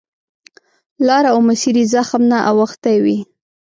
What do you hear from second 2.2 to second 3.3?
نه اوښتی وي.